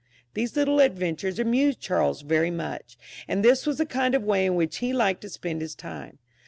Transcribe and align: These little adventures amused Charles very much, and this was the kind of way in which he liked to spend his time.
These 0.33 0.55
little 0.55 0.79
adventures 0.79 1.37
amused 1.37 1.79
Charles 1.79 2.23
very 2.23 2.49
much, 2.49 2.97
and 3.27 3.45
this 3.45 3.67
was 3.67 3.77
the 3.77 3.85
kind 3.85 4.15
of 4.15 4.23
way 4.23 4.47
in 4.47 4.55
which 4.55 4.77
he 4.77 4.93
liked 4.93 5.21
to 5.21 5.29
spend 5.29 5.61
his 5.61 5.75
time. 5.75 6.17